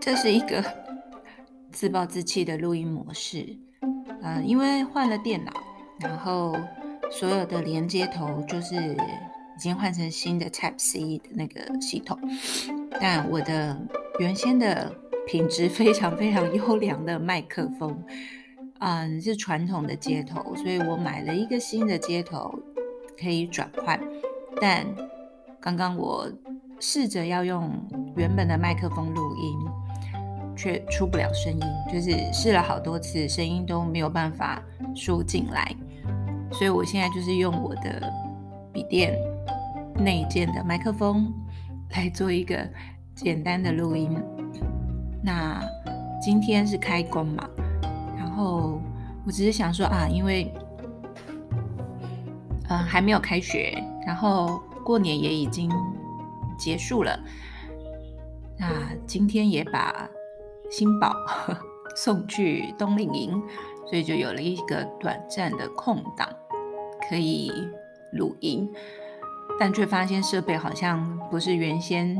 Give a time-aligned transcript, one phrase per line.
[0.00, 0.62] 这是一个
[1.72, 3.56] 自暴自弃的录音模式。
[3.80, 5.52] 嗯、呃，因为换了电脑，
[5.98, 6.56] 然后
[7.10, 12.18] 所有的连接头就是已经换成新的 Type C 的那个系统，
[13.00, 13.76] 但我的
[14.18, 14.94] 原先的
[15.26, 18.02] 品质非常非常优良的麦克风，
[18.78, 22.58] 嗯，是传统的接头，所以我买了一个新的接头
[23.18, 24.00] 可以转换，
[24.60, 24.86] 但
[25.60, 26.30] 刚刚我
[26.80, 27.70] 试着要用
[28.16, 29.58] 原本的麦克风录音。
[30.56, 31.60] 却出不了声音，
[31.92, 34.62] 就是试了好多次，声音都没有办法
[34.94, 35.74] 输进来，
[36.52, 38.08] 所以我现在就是用我的
[38.72, 39.18] 笔电
[39.96, 41.34] 内建的麦克风
[41.90, 42.56] 来做一个
[43.16, 44.16] 简单的录音。
[45.24, 45.60] 那
[46.22, 47.50] 今天是开工嘛，
[48.16, 48.80] 然后
[49.26, 50.54] 我只是想说啊，因为
[52.68, 55.68] 嗯、还没有开学，然后过年也已经
[56.58, 57.18] 结束了，
[58.58, 60.08] 那今天也把。
[60.70, 61.14] 新宝
[61.94, 63.40] 送去冬令营，
[63.86, 66.26] 所以就有了一个短暂的空档
[67.08, 67.52] 可以
[68.14, 68.68] 录音，
[69.60, 72.16] 但却发现设备好像不是原先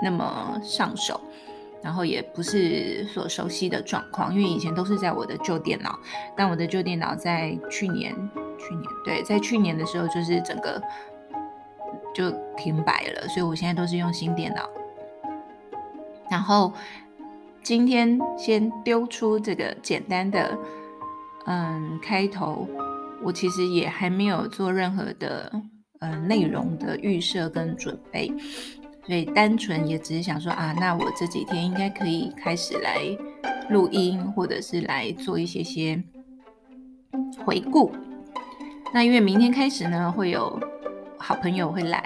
[0.00, 1.18] 那么上手，
[1.82, 5.98] 然后也不是所熟悉的状况，因为以前都是在我的旧电脑，
[6.36, 8.14] 但我的旧电脑在去年，
[8.58, 10.80] 去年对，在去年的时候就是整个
[12.14, 14.68] 就停摆了，所以我现在都是用新电脑，
[16.30, 16.72] 然后。
[17.64, 20.58] 今天先丢出这个简单的，
[21.46, 22.66] 嗯，开头。
[23.22, 25.48] 我其实也还没有做任何的，
[26.00, 28.26] 嗯，内容的预设跟准备，
[29.06, 32.98] 所以单纯也只是想说啊，那我这几天应该可以开始来
[33.70, 36.02] 录音，或者是来做一些些
[37.46, 37.92] 回顾。
[38.92, 40.58] 那因为明天开始呢，会有
[41.22, 42.02] 好朋友会来，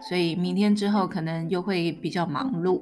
[0.00, 2.80] 所以明天之后可能又会比较忙碌。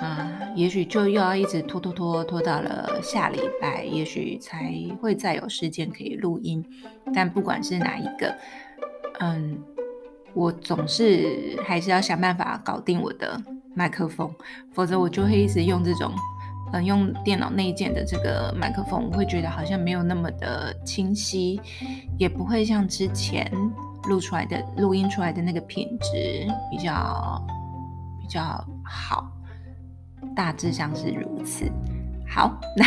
[0.00, 6.64] 啊，也许就又要一直拖拖拖拖到了下礼拜，也许才会再有时间可以录音。
[7.14, 8.34] 但不管是哪一个，
[9.20, 9.62] 嗯，
[10.34, 13.40] 我总是还是要想办法搞定我的
[13.74, 14.34] 麦克风，
[14.72, 16.12] 否则我就会一直用这种，
[16.72, 21.60] 嗯，用电脑内建的这个麦克风，我会觉得好像没有那么的清晰，
[22.18, 23.48] 也不会像之前
[24.08, 27.42] 录出来的录音出来的那个品质比较
[28.20, 28.42] 比较
[28.84, 29.30] 好。
[30.34, 31.70] 大致上是如此。
[32.28, 32.86] 好， 那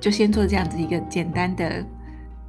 [0.00, 1.84] 就先做这样子一个简单的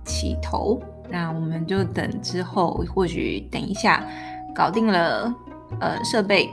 [0.05, 0.79] 起头。
[1.09, 4.05] 那我们就等之后，或许等一下
[4.53, 5.33] 搞定了
[5.79, 6.49] 呃设备，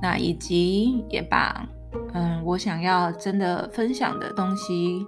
[0.00, 1.66] 那以及也把
[2.14, 5.04] 嗯我想要真的分享的东西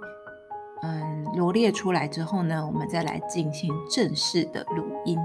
[0.83, 5.19] 嗯罗列出来之后呢，我们再来进行正式的录音。